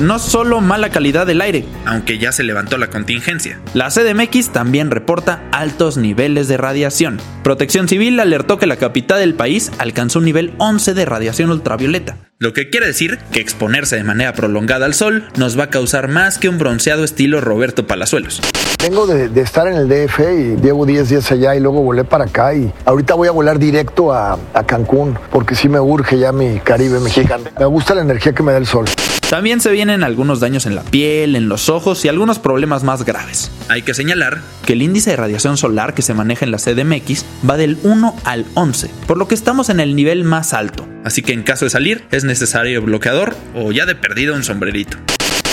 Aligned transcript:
No 0.00 0.18
solo 0.18 0.60
mala 0.60 0.90
calidad 0.90 1.26
del 1.26 1.40
aire, 1.40 1.64
aunque 1.84 2.18
ya 2.18 2.32
se 2.32 2.42
levantó 2.42 2.78
la 2.78 2.88
contingencia. 2.90 3.60
La 3.74 3.90
CDMX 3.90 4.50
también 4.52 4.90
reporta 4.90 5.42
altos 5.52 5.96
niveles 5.96 6.48
de 6.48 6.56
radiación. 6.56 7.20
Protección 7.42 7.88
Civil 7.88 8.18
alertó 8.20 8.58
que 8.58 8.66
la 8.66 8.76
capital 8.76 9.20
del 9.20 9.34
país 9.34 9.70
alcanzó 9.78 10.18
un 10.18 10.24
nivel 10.24 10.54
11 10.58 10.94
de 10.94 11.04
radiación 11.04 11.50
ultravioleta, 11.50 12.16
lo 12.42 12.52
que 12.52 12.70
quiere 12.70 12.88
decir 12.88 13.20
que 13.30 13.38
exponerse 13.38 13.94
de 13.94 14.02
manera 14.02 14.32
prolongada 14.32 14.84
al 14.84 14.94
sol 14.94 15.28
nos 15.36 15.56
va 15.56 15.64
a 15.64 15.70
causar 15.70 16.08
más 16.08 16.38
que 16.38 16.48
un 16.48 16.58
bronceado 16.58 17.04
estilo 17.04 17.40
Roberto 17.40 17.86
Palazuelos. 17.86 18.40
Vengo 18.82 19.06
de, 19.06 19.40
estar 19.40 19.68
en 19.68 19.74
el 19.74 19.88
DF 19.88 20.18
y 20.18 20.56
llevo 20.60 20.84
10 20.84 21.08
días 21.08 21.30
allá 21.30 21.54
y 21.54 21.60
luego 21.60 21.82
volé 21.82 22.02
para 22.02 22.24
acá 22.24 22.52
y 22.52 22.72
ahorita 22.84 23.14
voy 23.14 23.28
a 23.28 23.30
volar 23.30 23.60
directo 23.60 24.12
a, 24.12 24.36
a 24.54 24.66
Cancún 24.66 25.16
porque 25.30 25.54
sí 25.54 25.68
me 25.68 25.78
urge 25.78 26.18
ya 26.18 26.32
mi 26.32 26.58
Caribe 26.58 26.98
mexicano. 26.98 27.44
Me 27.60 27.66
gusta 27.66 27.94
la 27.94 28.00
energía 28.00 28.32
que 28.32 28.42
me 28.42 28.50
da 28.50 28.58
el 28.58 28.66
sol. 28.66 28.86
También 29.32 29.62
se 29.62 29.70
vienen 29.70 30.04
algunos 30.04 30.40
daños 30.40 30.66
en 30.66 30.74
la 30.74 30.82
piel, 30.82 31.36
en 31.36 31.48
los 31.48 31.70
ojos 31.70 32.04
y 32.04 32.08
algunos 32.08 32.38
problemas 32.38 32.84
más 32.84 33.02
graves. 33.02 33.50
Hay 33.70 33.80
que 33.80 33.94
señalar 33.94 34.42
que 34.66 34.74
el 34.74 34.82
índice 34.82 35.08
de 35.08 35.16
radiación 35.16 35.56
solar 35.56 35.94
que 35.94 36.02
se 36.02 36.12
maneja 36.12 36.44
en 36.44 36.50
la 36.50 36.58
CDMX 36.58 37.24
va 37.48 37.56
del 37.56 37.78
1 37.82 38.14
al 38.24 38.44
11, 38.52 38.90
por 39.06 39.16
lo 39.16 39.28
que 39.28 39.34
estamos 39.34 39.70
en 39.70 39.80
el 39.80 39.96
nivel 39.96 40.24
más 40.24 40.52
alto. 40.52 40.86
Así 41.02 41.22
que 41.22 41.32
en 41.32 41.44
caso 41.44 41.64
de 41.64 41.70
salir 41.70 42.06
es 42.10 42.24
necesario 42.24 42.82
bloqueador 42.82 43.34
o 43.54 43.72
ya 43.72 43.86
de 43.86 43.94
perdido 43.94 44.34
un 44.34 44.44
sombrerito. 44.44 44.98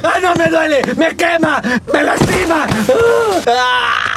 ¡Ay, 0.04 0.24
no 0.24 0.36
me 0.36 0.50
duele! 0.50 0.82
¡Me 0.98 1.16
quema! 1.16 1.62
¡Me 1.94 2.04
lastima! 2.04 2.68
¡Ah! 3.48 4.09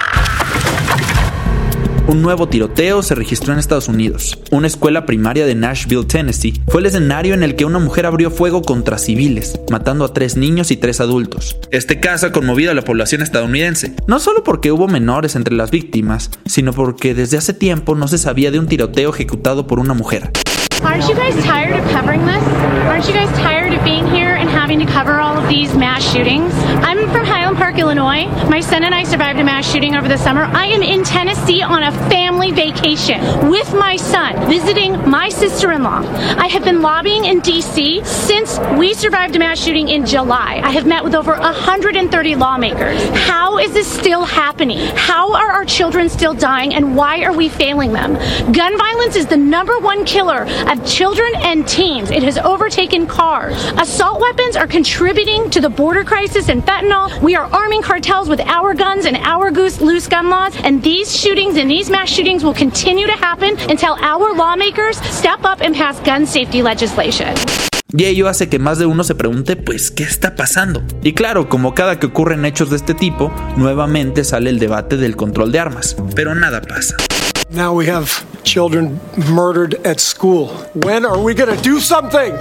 Un 2.13 2.21
nuevo 2.21 2.47
tiroteo 2.47 3.03
se 3.03 3.15
registró 3.15 3.55
en 3.55 3.59
Estados 3.59 3.89
Unidos. 3.89 4.39
Una 4.51 4.67
escuela 4.67 5.07
primaria 5.07 5.47
de 5.47 5.55
Nashville, 5.55 6.05
Tennessee, 6.05 6.61
fue 6.69 6.83
el 6.83 6.87
escenario 6.89 7.33
en 7.33 7.43
el 7.43 7.57
que 7.57 7.65
una 7.65 7.79
mujer 7.79 8.05
abrió 8.05 8.31
fuego 8.31 8.61
contra 8.61 8.99
civiles, 8.99 9.59
matando 9.71 10.05
a 10.05 10.13
tres 10.13 10.37
niños 10.37 10.71
y 10.71 10.77
tres 10.77 11.01
adultos. 11.01 11.57
Este 11.71 12.01
caso 12.01 12.27
ha 12.27 12.33
conmovido 12.33 12.71
a 12.71 12.75
la 12.75 12.83
población 12.83 13.23
estadounidense, 13.23 13.95
no 14.07 14.19
solo 14.19 14.45
porque 14.45 14.71
hubo 14.71 14.89
menores 14.89 15.37
entre 15.37 15.55
las 15.55 15.71
víctimas, 15.71 16.31
sino 16.45 16.75
porque 16.75 17.15
desde 17.15 17.39
hace 17.39 17.55
tiempo 17.55 17.95
no 17.95 18.07
se 18.09 18.19
sabía 18.19 18.51
de 18.51 18.59
un 18.59 18.67
tiroteo 18.67 19.09
ejecutado 19.09 19.67
por 19.67 19.79
una 19.79 19.95
mujer. 19.95 20.33
Aren't 20.85 21.09
you 21.09 21.15
guys 21.15 21.35
tired 21.43 21.73
of 21.73 21.91
covering 21.93 22.27
this? 22.27 22.43
Aren't 22.89 23.07
you 23.07 23.15
guys 23.15 23.33
tired 23.39 23.73
of 23.73 23.83
being 23.85 24.05
here 24.13 24.37
and 24.37 24.51
having 24.51 24.73
Park, 27.63 27.79
Illinois. 27.79 28.27
My 28.49 28.59
son 28.59 28.83
and 28.83 28.93
I 28.93 29.05
survived 29.05 29.39
a 29.39 29.45
mass 29.45 29.71
shooting 29.71 29.95
over 29.95 30.09
the 30.09 30.19
summer. 30.19 30.43
I 30.43 30.67
am 30.67 30.83
in 30.83 31.05
Tennessee 31.05 31.63
on 31.63 31.85
a 31.85 31.93
family 32.11 32.51
vacation 32.51 33.21
with 33.49 33.73
my 33.75 33.95
son, 33.95 34.35
visiting 34.49 35.09
my 35.09 35.29
sister 35.29 35.71
in 35.71 35.85
law. 35.85 36.01
I 36.39 36.49
have 36.49 36.65
been 36.65 36.83
lobbying 36.83 37.27
in 37.27 37.39
D.C. 37.39 38.03
since 38.05 38.59
we 38.77 38.95
survived 38.95 39.37
a 39.37 39.39
mass 39.39 39.61
shooting 39.61 39.91
in 39.91 40.05
July. 40.05 40.61
I 40.65 40.71
have 40.71 40.89
met 40.89 41.05
with 41.05 41.15
over 41.15 41.35
130 41.35 42.35
lawmakers. 42.35 43.01
How 43.29 43.59
is 43.59 43.73
this 43.73 43.87
still 43.87 44.25
happening? 44.25 44.79
How 44.97 45.33
are 45.33 45.53
our 45.53 45.65
children 45.65 46.09
still 46.09 46.35
dying 46.35 46.75
and 46.75 46.97
why 46.97 47.23
are 47.23 47.33
we 47.33 47.49
failing 47.49 47.93
them? 47.93 48.15
Gun 48.53 48.77
violence 48.77 49.15
is 49.15 49.27
the 49.27 49.37
number 49.37 49.79
one 49.79 50.05
killer 50.05 50.49
of 50.69 50.85
children 50.85 51.31
and 51.37 51.69
teens. 51.69 52.11
It 52.11 52.25
has 52.25 52.39
overtaken 52.39 53.07
cars. 53.07 53.55
Assault 53.79 54.21
weapons 54.21 54.57
are 54.57 54.67
contributing 54.67 55.49
to 55.51 55.61
the 55.61 55.71
border 55.71 56.03
crisis 56.03 56.49
and 56.49 56.65
fentanyl. 56.65 57.23
We 57.23 57.37
are 57.37 57.52
arming 57.53 57.83
cartels 57.83 58.29
with 58.29 58.41
our 58.41 58.75
guns 58.75 59.07
and 59.07 59.17
our 59.19 59.51
goose 59.51 59.81
loose 59.81 60.09
gun 60.09 60.31
laws, 60.31 60.55
and 60.65 60.83
these 60.83 61.15
shootings 61.15 61.57
and 61.57 61.71
these 61.71 61.91
mass 61.91 62.09
shootings 62.09 62.43
will 62.45 62.55
continue 62.55 63.07
to 63.07 63.13
happen 63.13 63.57
until 63.71 63.97
our 64.01 64.35
lawmakers 64.35 65.01
step 65.03 65.45
up 65.45 65.61
and 65.61 65.75
pass 65.75 66.01
gun 66.01 66.27
safety 66.27 66.63
legislation. 66.63 67.35
Y 67.95 68.07
ello 68.07 68.27
hace 68.29 68.49
que 68.49 68.59
más 68.59 68.79
de 68.79 68.87
uno 68.87 69.05
se 69.05 69.15
pregunte, 69.15 69.55
pues, 69.55 69.91
¿qué 69.91 70.03
está 70.03 70.35
pasando? 70.35 70.83
Y 71.03 71.13
claro, 71.13 71.51
como 71.51 71.75
cada 71.75 71.99
que 71.99 72.07
ocurren 72.07 72.47
hechos 72.47 72.71
de 72.71 72.77
este 72.77 72.95
tipo, 72.95 73.31
nuevamente 73.57 74.25
sale 74.25 74.49
el 74.49 74.59
debate 74.59 74.97
del 74.97 75.15
control 75.15 75.53
de 75.53 75.59
armas. 75.59 75.95
Pero 76.17 76.35
nada 76.35 76.63
pasa. 76.63 76.97
Now 77.51 77.75
we 77.75 77.91
have 77.91 78.09
children 78.45 78.99
murdered 79.31 79.79
at 79.87 80.01
school. 80.01 80.49
When 80.73 81.05
are 81.05 81.19
we 81.19 81.35
going 81.35 81.55
to 81.55 81.63
do 81.63 81.81
something? 81.81 82.33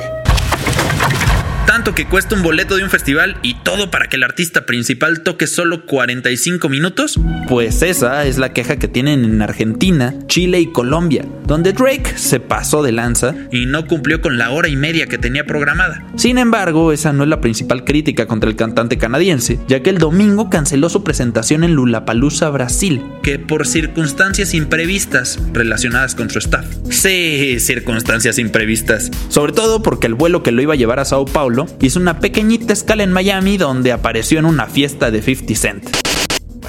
Tanto 1.65 1.95
que 1.95 2.05
cuesta 2.05 2.35
un 2.35 2.43
boleto 2.43 2.75
de 2.75 2.83
un 2.83 2.89
festival 2.89 3.37
y 3.41 3.55
todo 3.55 3.91
para 3.91 4.07
que 4.07 4.17
el 4.17 4.23
artista 4.23 4.65
principal 4.65 5.21
toque 5.21 5.47
solo 5.47 5.85
45 5.85 6.69
minutos? 6.69 7.19
Pues 7.47 7.81
esa 7.81 8.25
es 8.25 8.37
la 8.37 8.53
queja 8.53 8.77
que 8.77 8.87
tienen 8.87 9.25
en 9.25 9.41
Argentina, 9.41 10.15
Chile 10.27 10.59
y 10.59 10.71
Colombia, 10.71 11.25
donde 11.45 11.73
Drake 11.73 12.17
se 12.17 12.39
pasó 12.39 12.83
de 12.83 12.91
lanza 12.91 13.35
y 13.51 13.65
no 13.65 13.87
cumplió 13.87 14.21
con 14.21 14.37
la 14.37 14.51
hora 14.51 14.67
y 14.67 14.75
media 14.75 15.07
que 15.07 15.17
tenía 15.17 15.45
programada. 15.45 16.05
Sin 16.15 16.37
embargo, 16.37 16.91
esa 16.91 17.13
no 17.13 17.23
es 17.23 17.29
la 17.29 17.41
principal 17.41 17.83
crítica 17.83 18.25
contra 18.25 18.49
el 18.49 18.55
cantante 18.55 18.97
canadiense, 18.97 19.59
ya 19.67 19.81
que 19.81 19.89
el 19.89 19.97
domingo 19.97 20.49
canceló 20.49 20.89
su 20.89 21.03
presentación 21.03 21.63
en 21.63 21.73
Lulapalooza, 21.73 22.49
Brasil, 22.49 23.03
que 23.21 23.39
por 23.39 23.67
circunstancias 23.67 24.53
imprevistas 24.53 25.39
relacionadas 25.53 26.15
con 26.15 26.29
su 26.29 26.39
staff. 26.39 26.65
Sí, 26.89 27.59
circunstancias 27.59 28.39
imprevistas. 28.39 29.11
Sobre 29.29 29.53
todo 29.53 29.81
porque 29.81 30.07
el 30.07 30.15
vuelo 30.15 30.43
que 30.43 30.51
lo 30.51 30.61
iba 30.61 30.73
a 30.73 30.77
llevar 30.77 30.99
a 30.99 31.05
Sao 31.05 31.25
Paulo 31.25 31.65
hizo 31.81 31.99
una 31.99 32.19
pequeñita 32.19 32.73
escala 32.73 33.03
en 33.03 33.11
Miami 33.11 33.57
donde 33.57 33.91
apareció 33.91 34.39
en 34.39 34.45
una 34.45 34.67
fiesta 34.67 35.11
de 35.11 35.21
50 35.21 35.55
Cent. 35.55 35.97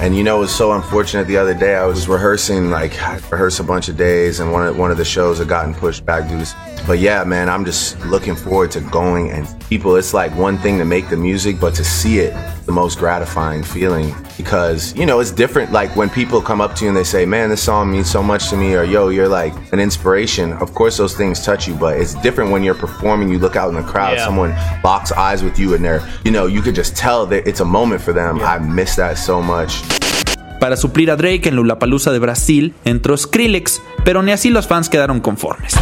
And 0.01 0.15
you 0.15 0.23
know, 0.23 0.37
it 0.37 0.41
was 0.41 0.51
so 0.51 0.73
unfortunate 0.73 1.27
the 1.27 1.37
other 1.37 1.53
day. 1.53 1.75
I 1.75 1.85
was 1.85 2.07
rehearsing, 2.07 2.71
like, 2.71 2.99
I 2.99 3.19
rehearsed 3.31 3.59
a 3.59 3.63
bunch 3.63 3.89
of 3.89 3.95
days, 3.95 4.39
and 4.39 4.51
one 4.51 4.67
of, 4.67 4.77
one 4.77 4.91
of 4.91 4.97
the 4.97 5.05
shows 5.05 5.37
had 5.37 5.47
gotten 5.47 5.73
pushed 5.73 6.03
back 6.03 6.27
due 6.27 6.39
to 6.39 6.45
but 6.85 6.99
yeah, 6.99 7.23
man, 7.23 7.47
I'm 7.47 7.63
just 7.63 7.97
looking 8.07 8.35
forward 8.35 8.71
to 8.71 8.81
going 8.81 9.31
and 9.31 9.47
people. 9.69 9.95
It's 9.95 10.13
like 10.13 10.35
one 10.35 10.57
thing 10.57 10.77
to 10.79 10.85
make 10.85 11.09
the 11.09 11.15
music, 11.15 11.57
but 11.57 11.73
to 11.75 11.83
see 11.85 12.19
it, 12.19 12.33
the 12.65 12.73
most 12.73 12.99
gratifying 12.99 13.63
feeling 13.63 14.13
because 14.37 14.95
you 14.95 15.05
know 15.05 15.19
it's 15.19 15.31
different. 15.31 15.71
Like 15.71 15.95
when 15.95 16.09
people 16.09 16.41
come 16.41 16.61
up 16.61 16.75
to 16.75 16.85
you 16.85 16.89
and 16.89 16.97
they 16.97 17.03
say, 17.03 17.25
"Man, 17.25 17.49
this 17.49 17.61
song 17.61 17.91
means 17.91 18.09
so 18.09 18.21
much 18.21 18.49
to 18.49 18.57
me," 18.57 18.75
or 18.75 18.83
"Yo, 18.83 19.09
you're 19.09 19.27
like 19.27 19.53
an 19.71 19.79
inspiration." 19.79 20.53
Of 20.53 20.73
course, 20.73 20.97
those 20.97 21.15
things 21.15 21.43
touch 21.43 21.67
you, 21.67 21.75
but 21.75 21.97
it's 21.97 22.15
different 22.15 22.51
when 22.51 22.63
you're 22.63 22.75
performing. 22.75 23.29
You 23.29 23.39
look 23.39 23.55
out 23.55 23.69
in 23.69 23.75
the 23.75 23.91
crowd, 23.91 24.17
yeah. 24.17 24.25
someone 24.25 24.55
locks 24.83 25.11
eyes 25.11 25.43
with 25.43 25.59
you, 25.59 25.75
and 25.75 25.83
they're, 25.83 26.01
you 26.23 26.31
know, 26.31 26.47
you 26.47 26.61
could 26.61 26.75
just 26.75 26.95
tell 26.95 27.25
that 27.27 27.47
it's 27.47 27.61
a 27.61 27.65
moment 27.65 28.01
for 28.01 28.13
them. 28.13 28.37
Yeah. 28.37 28.55
I 28.55 28.59
miss 28.59 28.95
that 28.95 29.17
so 29.17 29.41
much. 29.41 29.81
Para 30.59 30.77
suplir 30.77 31.11
a 31.11 31.17
Drake 31.17 31.49
en 31.49 31.55
Lollapalooza 31.55 32.11
de 32.11 32.19
Brasil 32.19 32.73
entró 32.85 33.17
Skrillex, 33.17 33.81
pero 34.05 34.21
ni 34.21 34.31
así 34.31 34.49
los 34.49 34.65
fans 34.65 34.87
quedaron 34.87 35.19
conformes 35.19 35.75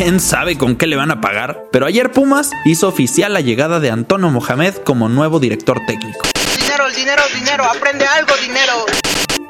quién 0.00 0.18
sabe 0.18 0.56
con 0.56 0.76
qué 0.76 0.86
le 0.86 0.96
van 0.96 1.10
a 1.10 1.20
pagar, 1.20 1.64
pero 1.70 1.84
ayer 1.84 2.10
Pumas 2.10 2.52
hizo 2.64 2.88
oficial 2.88 3.34
la 3.34 3.42
llegada 3.42 3.80
de 3.80 3.90
Antonio 3.90 4.30
Mohamed 4.30 4.76
como 4.76 5.10
nuevo 5.10 5.40
director 5.40 5.78
técnico. 5.86 6.20
Dinero, 6.80 6.96
dinero, 6.96 7.22
dinero, 7.34 7.64
aprende 7.64 8.06
algo, 8.06 8.32
dinero. 8.40 8.72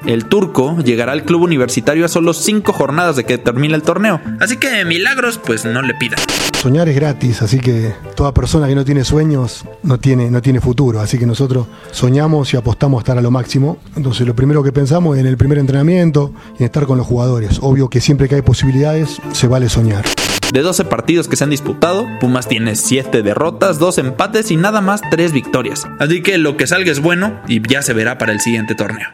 El 0.04 0.24
turco 0.24 0.76
llegará 0.80 1.12
al 1.12 1.24
club 1.24 1.42
universitario 1.42 2.04
a 2.04 2.08
solo 2.08 2.34
5 2.34 2.72
jornadas 2.72 3.14
de 3.14 3.24
que 3.24 3.38
termine 3.38 3.76
el 3.76 3.82
torneo, 3.82 4.20
así 4.40 4.56
que 4.56 4.84
milagros 4.84 5.38
pues 5.38 5.64
no 5.64 5.80
le 5.80 5.94
pidan. 5.94 6.18
Soñar 6.60 6.88
es 6.88 6.96
gratis, 6.96 7.40
así 7.42 7.60
que 7.60 7.94
toda 8.16 8.34
persona 8.34 8.66
que 8.66 8.74
no 8.74 8.84
tiene 8.84 9.04
sueños 9.04 9.64
no 9.84 10.00
tiene, 10.00 10.28
no 10.28 10.42
tiene 10.42 10.60
futuro, 10.60 11.00
así 11.00 11.18
que 11.18 11.26
nosotros 11.26 11.68
soñamos 11.92 12.52
y 12.52 12.56
apostamos 12.56 12.98
a 12.98 13.02
estar 13.02 13.18
a 13.18 13.22
lo 13.22 13.30
máximo. 13.30 13.78
Entonces 13.94 14.26
lo 14.26 14.34
primero 14.34 14.64
que 14.64 14.72
pensamos 14.72 15.16
es 15.16 15.20
en 15.20 15.28
el 15.28 15.36
primer 15.36 15.58
entrenamiento 15.58 16.34
y 16.58 16.62
en 16.62 16.64
estar 16.64 16.84
con 16.84 16.98
los 16.98 17.06
jugadores. 17.06 17.60
Obvio 17.62 17.88
que 17.88 18.00
siempre 18.00 18.28
que 18.28 18.34
hay 18.34 18.42
posibilidades 18.42 19.20
se 19.32 19.46
vale 19.46 19.68
soñar. 19.68 20.04
De 20.52 20.62
12 20.62 20.84
partidos 20.84 21.28
que 21.28 21.36
se 21.36 21.44
han 21.44 21.50
disputado, 21.50 22.06
Pumas 22.18 22.48
tiene 22.48 22.74
7 22.74 23.22
derrotas, 23.22 23.78
2 23.78 23.98
empates 23.98 24.50
y 24.50 24.56
nada 24.56 24.80
más 24.80 25.00
3 25.08 25.30
victorias. 25.32 25.86
Así 26.00 26.24
que 26.24 26.38
lo 26.38 26.56
que 26.56 26.66
salga 26.66 26.90
es 26.90 27.00
bueno 27.00 27.40
y 27.46 27.62
ya 27.68 27.82
se 27.82 27.92
verá 27.92 28.18
para 28.18 28.32
el 28.32 28.40
siguiente 28.40 28.74
torneo. 28.74 29.10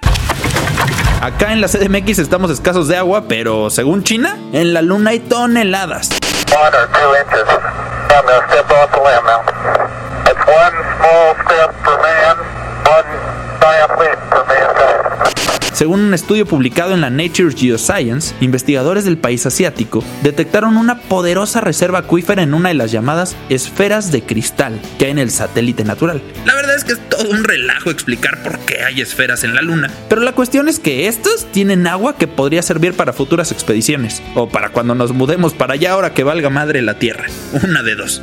Acá 1.21 1.53
en 1.53 1.61
la 1.61 1.69
CDMX 1.69 2.21
estamos 2.21 2.51
escasos 2.51 2.89
de 2.89 2.97
agua, 2.97 3.25
pero 3.29 3.69
según 3.69 4.03
China, 4.03 4.39
en 4.55 4.73
la 4.73 4.81
luna 4.81 5.11
hay 5.11 5.21
toneladas. 5.21 6.09
Según 15.77 16.01
un 16.01 16.15
estudio 16.15 16.47
publicado 16.47 16.95
en 16.95 17.03
la 17.03 17.11
Nature 17.11 17.55
Geoscience, 17.55 18.35
investigadores 18.41 19.05
del 19.05 19.19
país 19.19 19.45
asiático 19.45 20.03
detectaron 20.23 20.79
una 20.79 21.01
poderosa 21.01 21.61
reserva 21.61 21.99
acuífera 21.99 22.43
en 22.43 22.55
una 22.55 22.71
de 22.71 22.77
las 22.77 22.93
llamadas 22.93 23.37
esferas 23.51 24.11
de 24.11 24.23
cristal 24.23 24.81
que 24.99 25.05
hay 25.05 25.11
en 25.11 25.19
el 25.19 25.31
satélite 25.31 25.85
natural. 25.85 26.23
La 26.47 26.55
verdad 26.55 26.77
es 26.77 26.85
que 26.85 26.93
es 26.93 27.09
todo 27.11 27.29
un 27.29 27.45
relajo 27.45 27.91
explicar 27.91 28.43
por 28.43 28.59
qué 28.61 28.85
hay 28.85 29.03
esferas 29.03 29.45
en 29.45 29.55
la 29.55 29.61
Luna, 29.61 29.91
pero 30.09 30.23
la 30.23 30.33
cuestión 30.33 30.71
es 30.71 30.79
que 30.79 31.09
estas 31.09 31.45
tienen 31.53 31.87
agua 31.87 32.17
que 32.17 32.27
podría 32.27 32.63
servir 32.63 32.95
para 32.95 33.13
futuras 33.13 33.53
expediciones, 33.53 34.23
o 34.35 34.49
para 34.49 34.71
cuando 34.71 34.95
nos 34.95 35.13
mudemos 35.13 35.53
para 35.53 35.75
allá 35.75 35.93
ahora 35.93 36.15
que 36.15 36.25
valga 36.25 36.49
madre 36.49 36.81
la 36.81 36.99
Tierra. 36.99 37.27
Una 37.63 37.83
de 37.83 37.97
dos. 37.97 38.23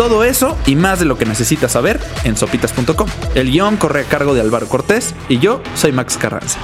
Todo 0.00 0.24
eso 0.24 0.56
y 0.66 0.76
más 0.76 0.98
de 0.98 1.04
lo 1.04 1.18
que 1.18 1.26
necesitas 1.26 1.72
saber 1.72 2.00
en 2.24 2.34
sopitas.com. 2.34 3.06
El 3.34 3.50
guion 3.50 3.76
corre 3.76 4.00
a 4.00 4.04
cargo 4.04 4.32
de 4.32 4.40
Álvaro 4.40 4.66
Cortés 4.66 5.14
y 5.28 5.38
yo 5.40 5.60
soy 5.74 5.92
Max 5.92 6.16
Carranza. 6.16 6.58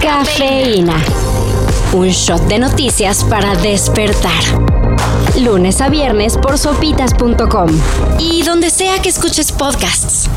Cafeína. 0.00 0.94
Un 1.92 2.06
shot 2.10 2.42
de 2.42 2.60
noticias 2.60 3.24
para 3.24 3.56
despertar. 3.56 4.40
Lunes 5.42 5.80
a 5.80 5.88
viernes 5.88 6.38
por 6.38 6.58
sopitas.com. 6.58 7.70
Y 8.20 8.44
donde 8.44 8.70
sea 8.70 9.02
que 9.02 9.08
escuches 9.08 9.50
podcasts. 9.50 10.30